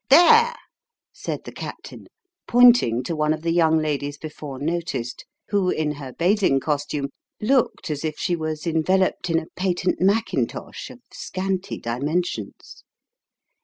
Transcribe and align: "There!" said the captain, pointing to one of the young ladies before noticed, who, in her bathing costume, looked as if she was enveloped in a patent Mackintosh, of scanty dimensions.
"There!" 0.09 0.55
said 1.13 1.43
the 1.43 1.51
captain, 1.51 2.07
pointing 2.47 3.03
to 3.03 3.15
one 3.15 3.33
of 3.35 3.43
the 3.43 3.51
young 3.51 3.77
ladies 3.77 4.17
before 4.17 4.57
noticed, 4.57 5.25
who, 5.49 5.69
in 5.69 5.91
her 5.91 6.11
bathing 6.11 6.59
costume, 6.59 7.09
looked 7.39 7.91
as 7.91 8.03
if 8.03 8.17
she 8.17 8.35
was 8.35 8.65
enveloped 8.65 9.29
in 9.29 9.37
a 9.37 9.45
patent 9.55 10.01
Mackintosh, 10.01 10.89
of 10.89 11.01
scanty 11.13 11.77
dimensions. 11.77 12.83